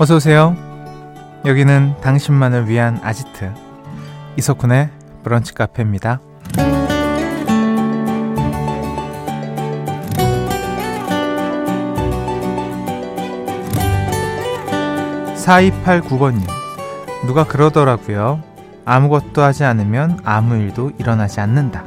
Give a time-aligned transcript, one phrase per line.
[0.00, 0.56] 어서 오세요.
[1.44, 3.52] 여기는 당신만을 위한 아지트
[4.38, 4.88] 이석훈의
[5.22, 6.20] 브런치 카페입니다.
[15.34, 16.46] 4289번님
[17.26, 18.42] 누가 그러더라고요.
[18.86, 21.84] 아무것도 하지 않으면 아무 일도 일어나지 않는다.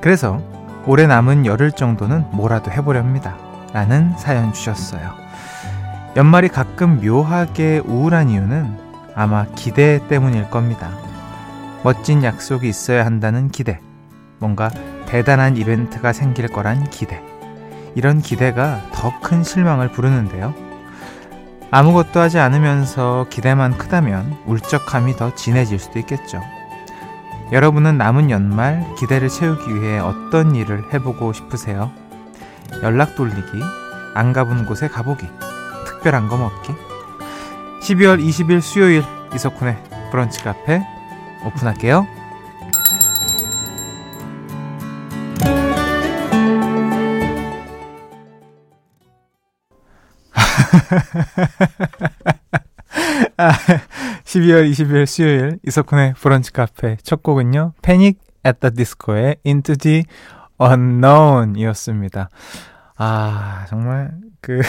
[0.00, 0.40] 그래서
[0.86, 3.36] 올해 남은 열흘 정도는 뭐라도 해보렵니다.
[3.74, 5.23] 라는 사연 주셨어요.
[6.16, 8.78] 연말이 가끔 묘하게 우울한 이유는
[9.16, 10.90] 아마 기대 때문일 겁니다.
[11.82, 13.80] 멋진 약속이 있어야 한다는 기대.
[14.38, 14.70] 뭔가
[15.06, 17.20] 대단한 이벤트가 생길 거란 기대.
[17.96, 20.54] 이런 기대가 더 큰 실망을 부르는데요.
[21.70, 26.40] 아무것도 하지 않으면서 기대만 크다면 울적함이 더 진해질 수도 있겠죠.
[27.52, 31.90] 여러분은 남은 연말 기대를 채우기 위해 어떤 일을 해보고 싶으세요?
[32.82, 33.60] 연락 돌리기,
[34.14, 35.26] 안 가본 곳에 가보기,
[36.04, 36.74] 특별한 거 먹기.
[37.80, 39.02] 12월 20일 수요일
[39.34, 39.74] 이석훈의
[40.10, 40.82] 브런치 카페
[41.46, 42.06] 오픈할게요.
[53.38, 53.50] 아,
[54.24, 57.72] 12월 20일 수요일 이석훈의 브런치 카페 첫 곡은요.
[57.80, 60.04] 패닉 the disco의 Into the
[60.60, 62.28] Unknown 이었습니다.
[62.96, 64.12] 아, 정말
[64.44, 64.60] 그,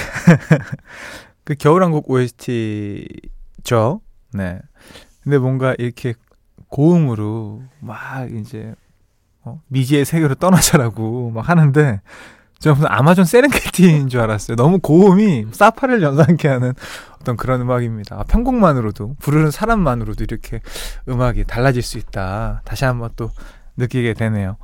[1.43, 3.99] 그 겨울왕국 OST죠.
[4.33, 4.59] 네.
[5.21, 6.13] 근데 뭔가 이렇게
[6.69, 8.73] 고음으로 막 이제
[9.43, 11.99] 어, 미지의 세계로 떠나자라고 막 하는데
[12.59, 14.55] 제가 무슨 아마존 세렌게티인 줄 알았어요.
[14.55, 16.73] 너무 고음이 사파를 연상케 하는
[17.19, 18.15] 어떤 그런 음악입니다.
[18.17, 20.61] 아, 편곡만으로도 부르는 사람만으로도 이렇게
[21.09, 22.61] 음악이 달라질 수 있다.
[22.63, 23.29] 다시 한번 또
[23.75, 24.55] 느끼게 되네요.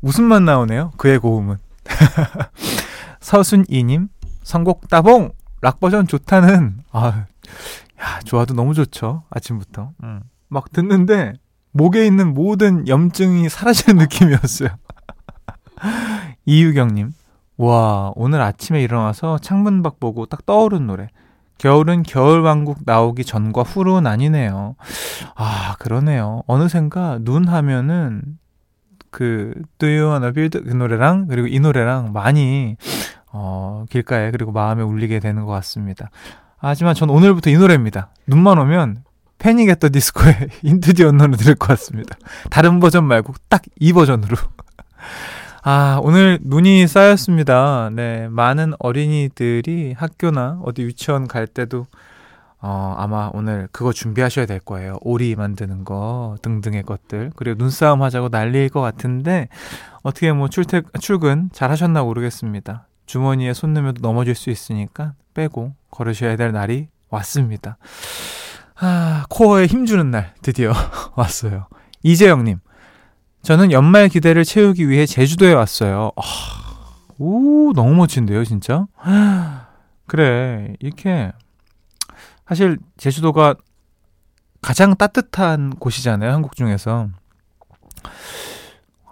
[0.00, 0.92] 웃음만 나오네요.
[0.96, 1.58] 그의 고음은.
[3.20, 4.08] 서순이님
[4.44, 7.26] 선곡 따봉 락 버전 좋다는 아,
[8.00, 9.24] 야 좋아도 너무 좋죠.
[9.30, 10.20] 아침부터 음.
[10.48, 11.32] 막 듣는데
[11.72, 14.68] 목에 있는 모든 염증이 사라지는 느낌이었어요.
[16.46, 17.12] 이유경님
[17.56, 21.08] 와, 오늘 아침에 일어나서 창문 밖 보고 딱 떠오른 노래.
[21.58, 24.74] 겨울은 겨울왕국 나오기 전과 후로 나뉘네요.
[25.36, 26.42] 아, 그러네요.
[26.46, 28.22] 어느샌가 눈 하면은
[29.10, 32.76] 그 Do You Wanna Build 그 노래랑 그리고 이 노래랑 많이
[33.36, 36.08] 어, 길가에 그리고 마음에 울리게 되는 것 같습니다.
[36.56, 38.08] 하지만 전 오늘부터 이 노래입니다.
[38.28, 39.02] 눈만 오면
[39.38, 42.16] 패닉 앳더 디스코의 인투디 언론을 들을 것 같습니다.
[42.50, 44.36] 다른 버전 말고 딱 이 버전으로.
[45.66, 47.90] 아, 오늘 눈이 쌓였습니다.
[47.92, 51.86] 네, 많은 어린이들이 학교나 어디 유치원 갈 때도
[52.60, 54.96] 어, 아마 오늘 그거 준비하셔야 될 거예요.
[55.02, 57.32] 오리 만드는 거 등등의 것들.
[57.36, 59.48] 그리고 눈싸움 하자고 난리일 것 같은데
[60.02, 62.86] 어떻게 뭐 출퇴 출근 잘 하셨나 모르겠습니다.
[63.06, 67.76] 주머니에 손 넣으면 넘어질 수 있으니까 빼고 걸으셔야 될 날이 왔습니다.
[68.76, 70.72] 아, 코어에 힘주는 날 드디어
[71.14, 71.68] 왔어요.
[72.02, 72.58] 이재영님,
[73.42, 76.10] 저는 연말 기대를 채우기 위해 제주도에 왔어요.
[76.16, 76.22] 아,
[77.18, 78.86] 오, 너무 멋진데요, 진짜?
[80.06, 81.32] 그래, 이렇게,
[82.48, 83.54] 사실 제주도가
[84.60, 87.08] 가장 따뜻한 곳이잖아요, 한국 중에서.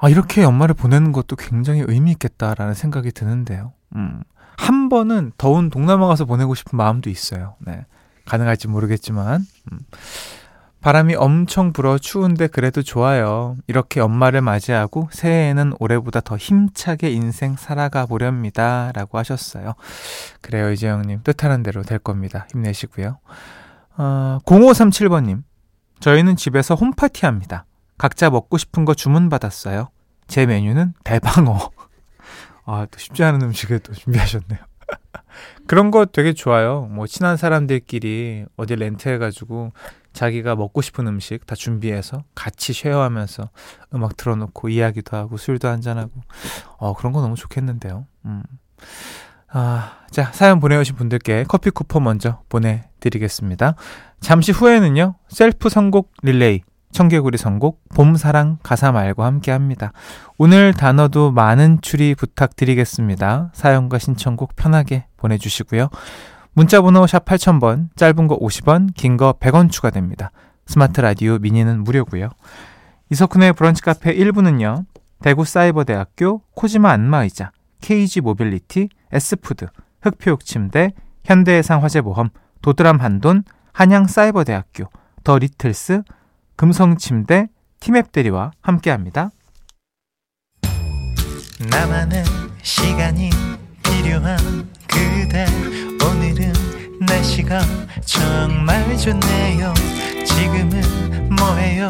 [0.00, 3.72] 아, 이렇게 연말을 보내는 것도 굉장히 의미있겠다라는 생각이 드는데요.
[3.96, 4.22] 음,
[4.56, 7.56] 한 번은 더운 동남아 가서 보내고 싶은 마음도 있어요.
[7.60, 7.84] 네.
[8.24, 9.44] 가능할지 모르겠지만.
[9.72, 9.78] 음.
[10.82, 13.56] 바람이 엄청 불어 추운데 그래도 좋아요.
[13.68, 18.90] 이렇게 연말을 맞이하고 새해에는 올해보다 더 힘차게 인생 살아가 보렵니다.
[18.92, 19.74] 라고 하셨어요.
[20.40, 21.20] 그래요, 이재영님.
[21.22, 22.48] 뜻하는 대로 될 겁니다.
[22.50, 23.18] 힘내시고요.
[23.96, 25.44] 어, 0537번님.
[26.00, 27.64] 저희는 집에서 홈파티 합니다.
[27.96, 29.88] 각자 먹고 싶은 거 주문받았어요.
[30.26, 31.70] 제 메뉴는 대방어.
[32.64, 34.60] 아, 또 쉽지 않은 음식을 또 준비하셨네요.
[35.66, 36.82] 그런 거 되게 좋아요.
[36.90, 39.72] 뭐, 친한 사람들끼리 어디 렌트해 가지고
[40.12, 43.48] 자기가 먹고 싶은 음식 다 준비해서 같이 쉐어하면서
[43.94, 46.12] 음악 틀어놓고 이야기도 하고 술도 한잔하고
[46.76, 48.06] 어 그런 거 너무 좋겠는데요.
[48.26, 48.42] 음.
[49.48, 53.74] 아, 자, 사연 보내오신 분들께 커피 쿠폰 먼저 보내드리겠습니다.
[54.20, 56.62] 잠시 후에는요, 셀프 선곡 릴레이,
[56.92, 59.92] 청개구리 선곡, 봄사랑 가사 말고 함께 합니다.
[60.38, 63.50] 오늘 단어도 많은 추리 부탁드리겠습니다.
[63.54, 65.88] 사연과 신청곡 편하게 보내주시고요.
[66.52, 70.30] 문자번호 샵 8000번, 짧은 거 50원, 긴 거 100원 추가됩니다.
[70.66, 72.28] 스마트 라디오 미니는 무료고요.
[73.10, 74.84] 이석훈의 브런치 카페 1부는요.
[75.22, 79.66] 대구 사이버대학교, 코지마 안마의자, KG 모빌리티, 에쓰푸드,
[80.02, 80.92] 흙표흙침대,
[81.24, 82.30] 현대해상 화재보험,
[82.60, 84.84] 도드람 한돈, 한양 사이버대학교,
[85.24, 86.02] 더 리틀스,
[86.56, 87.48] 금성 침대,
[87.80, 89.30] 티맵 대리와 함께합니다.
[91.70, 92.24] 나만의
[92.62, 93.30] 시간이
[93.82, 94.36] 필요한
[94.86, 95.46] 그대.
[96.04, 96.52] 오늘은
[97.00, 97.60] 날씨가
[98.04, 99.72] 정말 좋네요.
[100.24, 101.88] 지금은 뭐해요?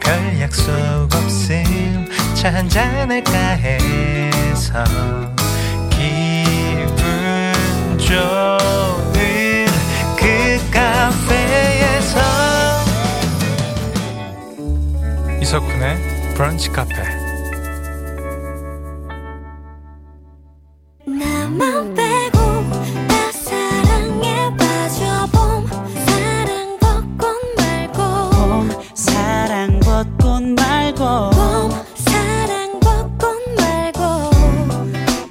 [0.00, 0.72] 별 약속
[1.14, 2.08] 없음.
[2.34, 4.84] 차 한잔할까 해서
[5.90, 7.52] 기분
[7.98, 9.66] 좋은
[10.16, 11.41] 그 카페
[15.52, 15.98] 이석훈의
[16.34, 16.94] 브런치 카페.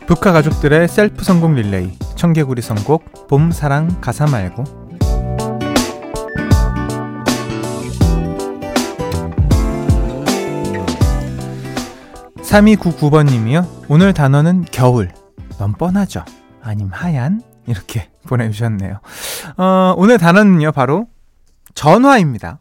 [0.05, 4.80] 북카 가족들의 셀프 성공 릴레이 청개구리 선곡 봄 사랑 가사 말고
[12.51, 13.85] 3299번님이요.
[13.87, 15.09] 오늘 단어는 겨울.
[15.57, 16.25] 넌 뻔하죠.
[16.61, 17.41] 아님 하얀?
[17.65, 18.99] 이렇게 보내주셨네요.
[19.57, 21.07] 어, 오늘 단어는요, 바로
[21.75, 22.59] 전화입니다.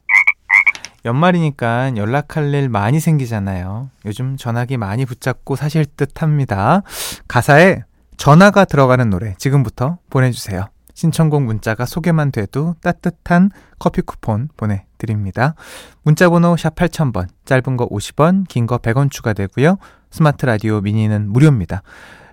[1.05, 3.91] 연말이니까 연락할 일 많이 생기잖아요.
[4.05, 6.83] 요즘 전화기 많이 붙잡고 사실 듯 합니다.
[7.27, 7.83] 가사에
[8.17, 10.67] 전화가 들어가는 노래 지금부터 보내주세요.
[11.05, 15.55] 신청곡 문자가 소개만 돼도 따뜻한 커피 쿠폰 보내드립니다.
[16.03, 19.79] 문자번호 샵 8000번, 짧은 거 50원, 긴 거 100원 추가되고요.
[20.11, 21.81] 스마트 라디오 미니는 무료입니다.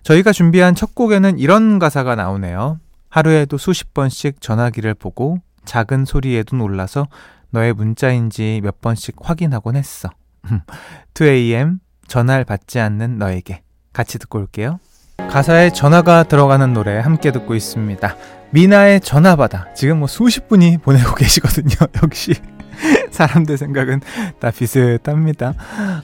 [0.03, 2.81] 저희가 준비한 첫 곡에는 이런 가사가 나오네요.
[3.07, 7.07] 하루에도 수십 번씩 전화기를 보고 작은 소리에도 놀라서
[7.51, 10.09] 너의 문자인지 몇 번씩 확인하곤 했어.
[11.13, 11.79] 2am
[12.09, 13.61] 전화를 받지 않는 너에게
[13.93, 14.81] 같이 듣고 올게요.
[15.29, 18.15] 가사에 전화가 들어가는 노래 함께 듣고 있습니다.
[18.51, 19.73] 미나의 전화받아.
[19.75, 21.75] 지금 뭐 수십 분이 보내고 계시거든요.
[22.01, 22.33] 역시
[23.11, 24.01] 사람들 생각은
[24.39, 25.53] 다 비슷합니다.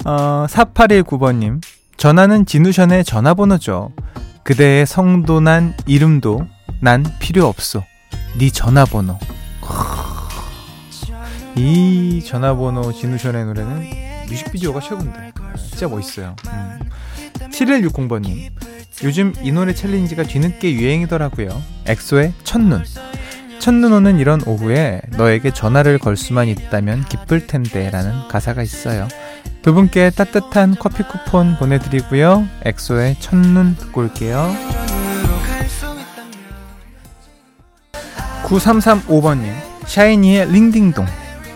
[0.06, 1.62] 어, 4819번님.
[1.98, 3.92] 전화는 진우션의 전화번호죠.
[4.44, 6.46] 그대의 성도 난 이름도
[6.82, 7.84] 난 필요 없어.
[8.38, 9.18] 네 전화번호.
[11.56, 13.90] 이 전화번호 진우션의 노래는
[14.28, 15.32] 뮤직비디오가 최고인데
[15.70, 16.36] 진짜 멋있어요.
[16.48, 16.80] 음.
[17.34, 18.50] 7160번님
[19.04, 21.62] 요즘 이 노래 챌린지가 뒤늦게 유행이더라고요.
[21.88, 22.84] 엑소의 첫눈.
[23.60, 29.08] 첫눈 오는 이런 오후에 너에게 전화를 걸 수만 있다면 기쁠 텐데 라는 가사가 있어요.
[29.62, 32.46] 두 분께 따뜻한 커피 쿠폰 보내드리고요.
[32.66, 34.54] 엑소의 첫눈 듣고 올게요.
[38.44, 39.54] 9335번님,
[39.86, 41.06] 샤이니의 링딩동.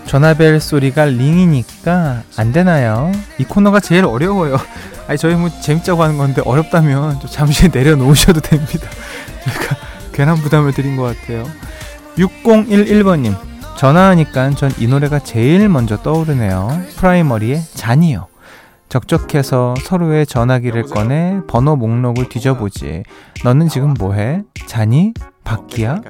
[0.05, 3.11] 전화벨 소리가 링이니까 안 되나요?
[3.37, 4.57] 이 코너가 제일 어려워요.
[5.07, 8.89] 아니 저희 뭐 재밌자고 하는 건데 어렵다면 좀 잠시 내려놓으셔도 됩니다.
[9.45, 9.75] 제가
[10.11, 11.45] 괜한 부담을 드린 것 같아요.
[12.17, 13.35] 6011번님
[13.77, 16.81] 전화하니까 전 이 노래가 제일 먼저 떠오르네요.
[16.97, 18.27] 프라이머리의 잔이요.
[18.89, 23.03] 적적해서 서로의 전화기를 꺼내 번호 목록을 뒤져보지.
[23.43, 24.43] 너는 지금 뭐해?
[24.65, 25.13] 잔이?
[25.43, 26.01] 바퀴야?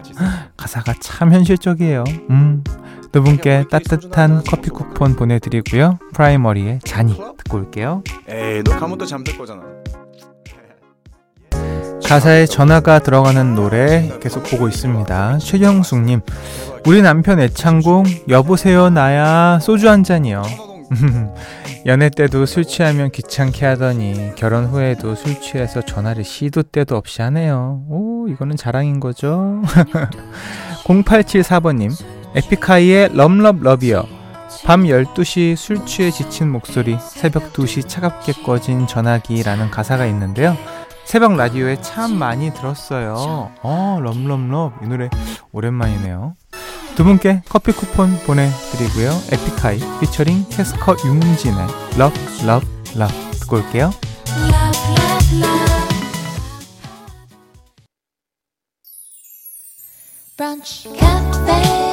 [0.56, 2.04] 가사가 참 현실적이에요.
[2.30, 2.64] 음.
[3.12, 5.98] 두 분께 따뜻한 커피 쿠폰 보내드리고요.
[6.14, 8.04] 프라이머리의 잔이 듣고 올게요.
[8.30, 9.62] 에이, 너 가면 또 잠들 거잖아.
[12.06, 15.40] 가사에 전화가 들어가는 노래 계속 보고 있습니다.
[15.40, 16.22] 최경숙님,
[16.86, 20.42] 우리 남편 애창곡 여보세요 나야 소주 한 잔이요.
[21.86, 27.84] 연애 때도 술 취하면 귀찮게 하더니 결혼 후에도 술 취해서 전화를 시도 때도 없이 하네요.
[27.90, 29.62] 오, 이거는 자랑인 거죠?
[30.86, 31.92] 0874번님,
[32.38, 34.06] 에픽하이의 럼럽러비어
[34.64, 40.56] 밤 12시 술 취해 지친 목소리 새벽 2시 차갑게 꺼진 전화기라는 가사가 있는데요.
[41.04, 43.52] 새벽 라디오에 참 많이 들었어요.
[43.64, 44.74] 어, 럼럼럽.
[44.84, 45.10] 이 노래
[45.52, 46.36] 오랜만이네요.
[46.96, 49.10] 두 분께 커피 쿠폰 보내드리고요.
[49.32, 50.96] 에픽하이 피처링 캐스커
[52.44, 53.92] Love, Love 듣고 올게요.
[60.36, 61.87] 브런치 카페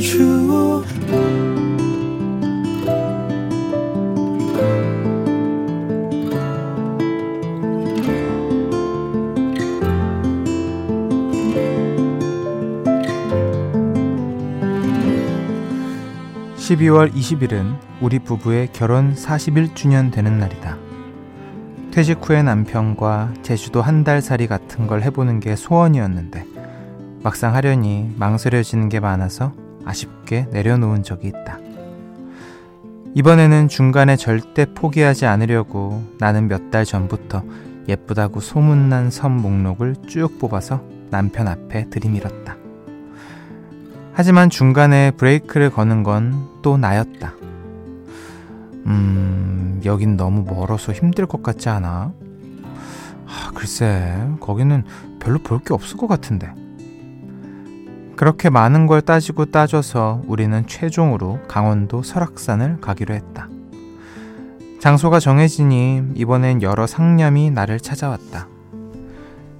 [0.00, 0.82] 주어
[16.56, 20.79] 12월 20일은 우리 부부의 결혼 41주년 되는 날이다.
[22.00, 26.46] 퇴직 후에 남편과 제주도 한 달 살이 같은 걸 해보는 게 소원이었는데
[27.22, 29.52] 막상 하려니 망설여지는 게 많아서
[29.84, 31.58] 아쉽게 내려놓은 적이 있다.
[33.14, 37.42] 이번에는 중간에 절대 포기하지 않으려고 나는 몇 달 전부터
[37.86, 42.56] 예쁘다고 소문난 섬 목록을 쭉 뽑아서 남편 앞에 들이밀었다.
[44.14, 47.34] 하지만 중간에 브레이크를 거는 건 또 나였다.
[48.86, 52.12] 음, 여긴 너무 멀어서 힘들 것 같지 않아?
[53.26, 54.84] 아, 글쎄, 거기는
[55.20, 56.52] 별로 볼 게 없을 것 같은데.
[58.16, 63.48] 그렇게 많은 걸 따지고 따져서 우리는 최종으로 강원도 설악산을 가기로 했다.
[64.80, 68.48] 장소가 정해지니 이번엔 여러 상념이 나를 찾아왔다.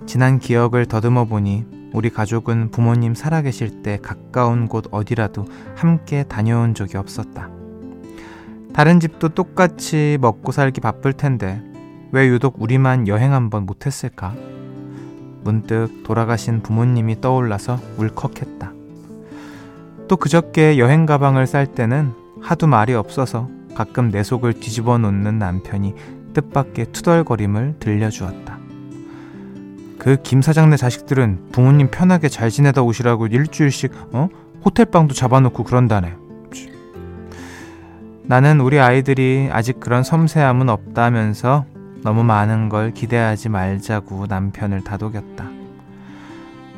[0.07, 5.47] 지난 기억을 더듬어 보니 우리 가족은 부모님 살아계실 때 가까운 곳 어디라도
[5.77, 7.60] 함께 다녀온 적이 없었다.
[8.73, 11.63] 다른 집도 똑같이 먹고 살기 바쁠 텐데
[12.13, 14.35] 왜 유독 우리만 여행 한번 못했을까?
[15.43, 18.73] 문득 돌아가신 부모님이 떠올라서 울컥했다.
[20.09, 25.95] 또 그저께 여행 가방을 쌀 때는 하도 말이 없어서 가끔 내 속을 뒤집어 놓는 남편이
[26.35, 28.59] 뜻밖의 투덜거림을 들려주었다.
[29.99, 34.29] 그 김 사장네 자식들은 부모님 편하게 잘 지내다 오시라고 일주일씩 어?
[34.65, 36.15] 호텔방도 잡아놓고 그런다네.
[38.31, 41.65] 나는 우리 아이들이 아직 그런 섬세함은 없다면서
[42.05, 45.49] 너무 많은 걸 기대하지 말자고 남편을 다독였다.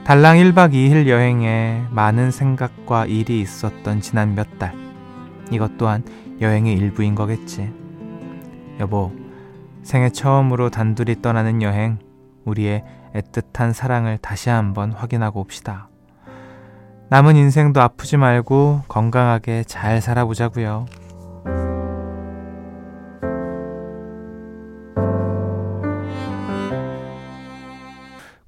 [0.05, 4.73] 달랑 1박 2일 여행에 많은 생각과 일이 있었던 지난 몇 달.
[5.51, 6.03] 이것 또한
[6.41, 7.71] 여행의 일부인 거겠지.
[8.81, 9.13] 여보,
[9.83, 11.99] 생애 처음으로 단둘이 떠나는 여행,
[12.47, 12.83] 우리의
[13.15, 15.91] 애틋한 사랑을 다시 한번 확인하고 옵시다.
[17.11, 21.02] 남은 인생도 아프지 말고 건강하게 잘 살아보자고요.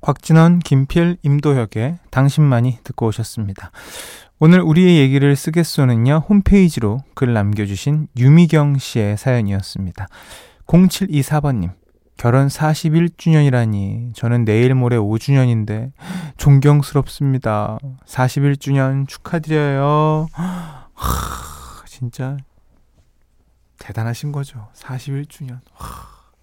[0.05, 3.71] 곽진원, 김필, 임도혁의 당신만이 듣고 오셨습니다.
[4.39, 10.07] 오늘 우리의 얘기를 쓰겠소는요, 홈페이지로 글 남겨주신 유미경 씨의 사연이었습니다.
[10.67, 11.71] 0724번님,
[12.19, 15.93] 결혼 41주년이라니, 저는 내일 모레 5주년인데,
[16.37, 17.79] 존경스럽습니다.
[18.07, 20.27] 41주년 축하드려요.
[20.35, 20.89] 하,
[21.87, 22.37] 진짜,
[23.78, 24.69] 대단하신 거죠.
[24.75, 25.61] 41주년.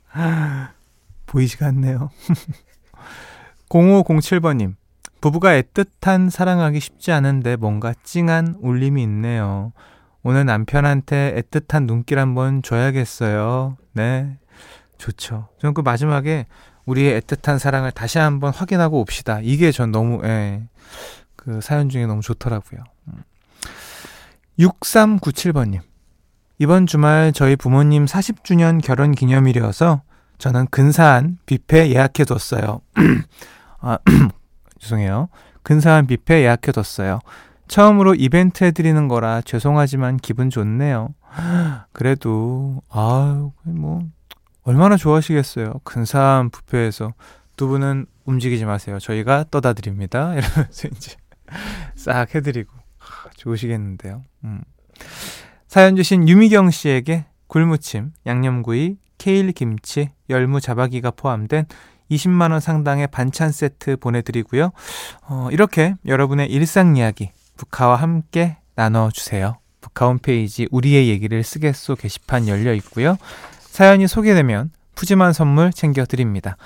[0.07, 0.73] 하,
[1.25, 2.09] 보이지가 않네요.
[3.69, 4.75] 0507번님,
[5.21, 9.71] 부부가 애틋한 사랑하기 쉽지 않은데 뭔가 찡한 울림이 있네요.
[10.23, 13.77] 오늘 남편한테 애틋한 눈길 한번 줘야겠어요.
[13.93, 14.37] 네.
[14.97, 15.47] 좋죠.
[15.59, 16.45] 저는 그 마지막에
[16.85, 19.39] 우리의 애틋한 사랑을 다시 한번 확인하고 옵시다.
[19.41, 20.63] 이게 전 너무, 예,
[21.35, 22.83] 그 사연 중에 너무 좋더라고요.
[24.59, 25.81] 6397번님.
[26.61, 26.63] 음.
[26.63, 30.03] 이번 주말 저희 부모님 40주년 결혼 기념일이어서
[30.37, 32.81] 저는 근사한 뷔페 예약해뒀어요.
[33.81, 33.97] 아,
[34.79, 35.29] 죄송해요.
[35.63, 37.19] 근사한 뷔페 예약해뒀어요.
[37.67, 41.15] 처음으로 이벤트 해드리는 거라 죄송하지만 기분 좋네요.
[41.93, 44.01] 그래도, 아유, 뭐,
[44.63, 45.81] 얼마나 좋아하시겠어요.
[45.83, 47.13] 근사한 뷔페에서.
[47.55, 48.99] 두 분은 움직이지 마세요.
[48.99, 50.33] 저희가 떠다 드립니다.
[50.37, 51.15] 이러면서 이제
[51.95, 52.71] 싹 해드리고.
[53.37, 54.23] 좋으시겠는데요.
[54.43, 54.61] 음.
[55.71, 61.63] 사연 주신 유미경 씨에게 굴무침, 양념구이, 케일 김치, 열무 자박이가 포함된
[62.11, 64.71] 20만원 상당의 반찬 세트 보내드리고요.
[65.29, 69.59] 어, 이렇게 여러분의 일상 이야기, 북카와 함께 나눠주세요.
[69.79, 73.15] 북카 홈페이지 우리의 얘기를 쓰겠소 게시판 열려 있고요.
[73.61, 76.57] 사연이 소개되면 푸짐한 선물 챙겨드립니다.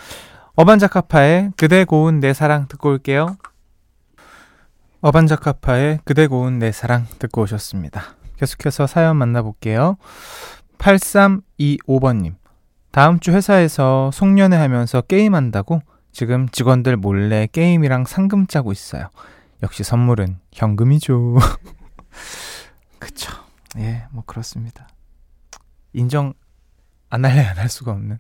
[0.55, 3.37] 어반자카파의 그대 고운 내 사랑 듣고 올게요.
[5.01, 8.15] 어반자카파의 그대 고운 내 사랑 듣고 오셨습니다.
[8.37, 9.97] 계속해서 사연 만나볼게요.
[10.77, 12.35] 8325번님.
[12.91, 19.09] 다음 주 회사에서 송년회 하면서 게임한다고 지금 직원들 몰래 게임이랑 상금 짜고 있어요.
[19.63, 21.35] 역시 선물은 현금이죠.
[22.99, 23.33] 그쵸.
[23.77, 24.87] 예, 뭐 그렇습니다.
[25.93, 26.33] 인정
[27.09, 28.19] 안 할래 안 할 수가 없는.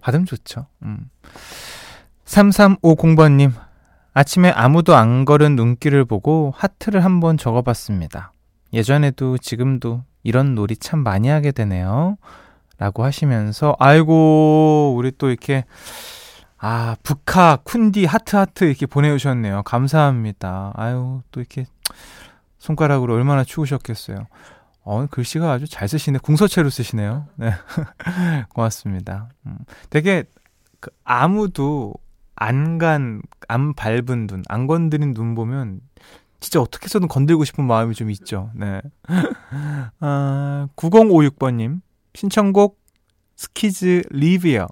[0.00, 0.66] 받으면 좋죠.
[0.82, 1.10] 음.
[2.24, 3.52] 3350번님,
[4.12, 8.32] 아침에 아무도 안 걸은 눈길을 보고 하트를 한번 적어봤습니다.
[8.72, 12.16] 예전에도 지금도 이런 놀이 참 많이 하게 되네요.
[12.78, 15.64] 라고 하시면서, 아이고, 우리 또 이렇게,
[16.58, 19.62] 아, 북카, 쿤디, 하트, 하트 이렇게 보내주셨네요.
[19.62, 20.72] 감사합니다.
[20.74, 21.66] 아유, 또 이렇게
[22.58, 24.26] 손가락으로 얼마나 추우셨겠어요.
[24.82, 26.18] 어, 글씨가 아주 잘 쓰시네.
[26.18, 27.26] 궁서체로 쓰시네요.
[27.36, 27.52] 네.
[28.50, 29.30] 고맙습니다.
[29.46, 29.58] 음.
[29.90, 30.24] 되게,
[30.80, 31.94] 그 아무도
[32.34, 35.80] 안 간, 안 밟은 눈, 안 건드린 눈 보면
[36.46, 38.50] 진짜 어떻게 해서든 건들고 싶은 마음이 좀 있죠.
[38.54, 38.80] 네.
[39.98, 41.80] 아, 9056번님.
[42.14, 42.78] 신청곡
[43.34, 44.68] 스키즈 Leave요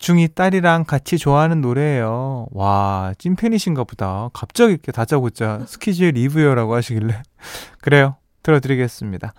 [0.00, 2.48] 중2 딸이랑 같이 좋아하는 노래예요.
[2.50, 4.30] 와, 찐팬이신가 보다.
[4.32, 7.22] 갑자기 이렇게 다짜고짜 스키즈의 Leave요라고 하시길래.
[7.80, 8.16] 그래요.
[8.42, 9.32] 들어드리겠습니다.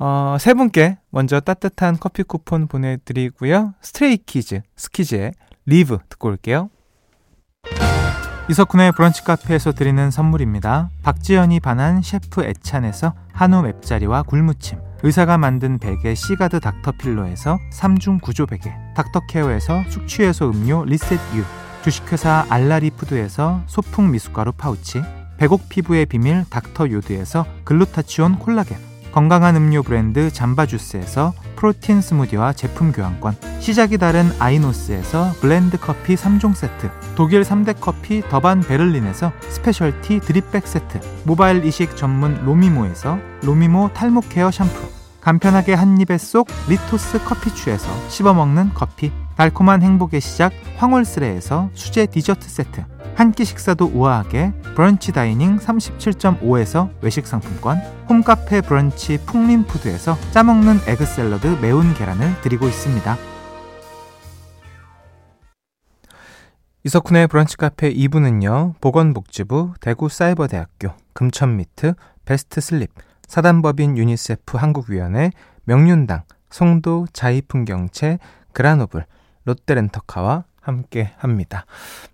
[0.00, 3.72] 어, 세 분께 먼저 따뜻한 커피 쿠폰 보내드리고요.
[3.80, 5.32] 스트레이키즈, 스키즈의
[5.64, 6.68] Leave 듣고 올게요.
[8.50, 10.90] 이석훈의 브런치 카페에서 드리는 선물입니다.
[11.04, 18.74] 박지연이 반한 셰프 애찬에서 한우 맵자리와 굴무침 의사가 만든 베개 시가드 닥터필로에서 3중 구조 베개
[18.96, 21.44] 닥터케어에서 숙취해소 음료 리셋유
[21.82, 25.00] 주식회사 알라리푸드에서 소풍 미숫가루 파우치
[25.36, 33.36] 배곡 피부의 비밀 닥터 요드에서 글루타치온 콜라겐 건강한 음료 브랜드 잠바주스에서 프로틴 스무디와 제품 교환권
[33.58, 40.66] 시작이 다른 아이노스에서 블렌드 커피 3종 세트 독일 3대 커피 더반 베를린에서 specialty drip bag
[40.66, 44.88] 세트 모발 이식 전문 로미모에서 로미모 탈모 care 샴푸
[45.20, 52.84] 간편하게 한 입에 쏙 리토스 커피추에서 씹어먹는 커피 달콤한 행복의 시작 황홀스레에서 수제 디저트 세트
[53.14, 61.46] 한 끼 식사도 우아하게 브런치 dining 37.5에서 외식 상품권 홈카페 브런치 풍림푸드에서 짜먹는 egg 샐러드
[61.62, 63.16] 매운 계란을 드리고 있습니다.
[66.84, 68.74] 이석훈의 브런치 카페 2부는요.
[68.82, 71.94] 보건복지부, 대구사이버대학교, 금천미트,
[72.26, 72.90] 베스트슬립,
[73.26, 75.30] 사단법인 유니세프 한국위원회,
[75.64, 78.18] 명륜당, 송도 자이풍경채,
[78.52, 79.06] 그라노블,
[79.50, 81.66] 롯데렌터카와 함께 합니다.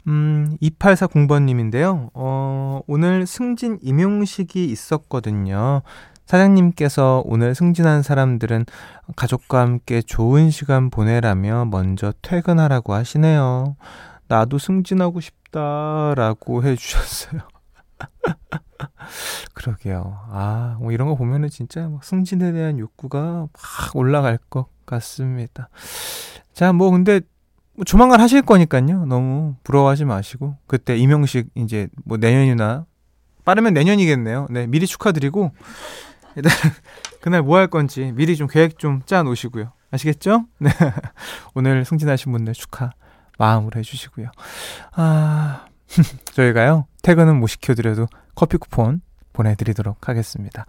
[0.06, 2.10] 음, 2840번님인데요.
[2.14, 5.82] 어, 오늘 승진 임용식이 있었거든요.
[6.26, 8.66] 사장님께서 오늘 승진한 사람들은
[9.14, 13.76] 가족과 함께 좋은 시간 보내라며 먼저 퇴근하라고 하시네요.
[14.28, 17.42] 나도 승진하고 싶다라고 해주셨어요.
[19.54, 20.18] 그러게요.
[20.30, 23.50] 아, 뭐 이런 거 보면은 진짜 막 승진에 대한 욕구가 막
[23.94, 25.68] 올라갈 것 같습니다.
[26.56, 27.20] 자, 뭐 근데
[27.74, 29.04] 뭐 조만간 하실 거니까요.
[29.04, 32.86] 너무 부러워하지 마시고 그때 임용식 이제 뭐 내년이나
[33.44, 34.46] 빠르면 내년이겠네요.
[34.48, 35.52] 네, 미리 축하드리고
[36.34, 36.50] 일단
[37.20, 39.70] 그날 뭐 할 건지 미리 좀 계획 좀 짜 놓으시고요.
[39.90, 40.46] 아시겠죠?
[40.58, 40.70] 네.
[41.54, 42.90] 오늘 승진하신 분들 축하
[43.36, 44.30] 마음으로 해주시고요.
[44.94, 45.66] 아,
[46.32, 49.02] 저희가요, 퇴근은 못 시켜드려도 커피 쿠폰
[49.34, 50.64] 보내드리도록 하겠습니다.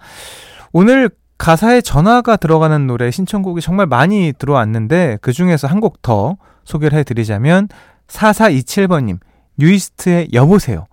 [0.74, 6.98] 오늘 가사에 전화가 들어가는 노래 신청곡이 정말 많이 들어왔는데, 그 중에서 한 곡 더 소개를
[7.00, 7.70] 해드리자면
[8.08, 9.20] 4427번님
[9.58, 10.88] 뉴이스트의 여보세요.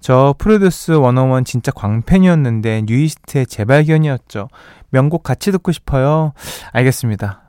[0.00, 4.48] 저 프로듀스 101 진짜 광팬이었는데 뉴이스트의 재발견이었죠.
[4.90, 6.32] 명곡 같이 듣고 싶어요.
[6.72, 7.42] 알겠습니다.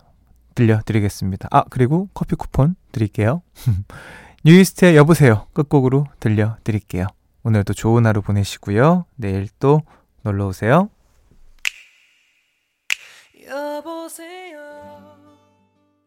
[0.55, 1.47] 들려드리겠습니다.
[1.51, 3.41] 아 그리고 커피 쿠폰 드릴게요.
[4.43, 7.05] 뉴이스트의 여보세요 끝곡으로 들려드릴게요.
[7.43, 9.05] 오늘도 좋은 하루 보내시고요.
[9.15, 9.81] 내일 또
[10.23, 10.89] 놀러 오세요.
[13.47, 14.46] 여보세요.